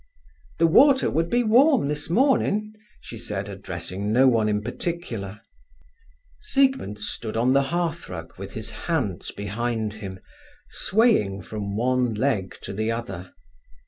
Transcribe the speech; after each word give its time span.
"The 0.57 0.65
water 0.65 1.11
would 1.11 1.29
be 1.29 1.43
warm 1.43 1.87
this 1.87 2.09
morning," 2.09 2.73
she 3.01 3.19
said, 3.19 3.47
addressing 3.47 4.11
no 4.11 4.27
one 4.27 4.49
in 4.49 4.63
particular. 4.63 5.41
Siegmund 6.39 6.97
stood 6.97 7.37
on 7.37 7.53
the 7.53 7.61
hearth 7.69 8.09
rug 8.09 8.33
with 8.35 8.53
his 8.53 8.71
hands 8.89 9.29
behind 9.29 9.93
him, 9.93 10.19
swaying 10.71 11.43
from 11.43 11.77
one 11.77 12.15
leg 12.15 12.57
to 12.63 12.73
the 12.73 12.91
other. 12.91 13.35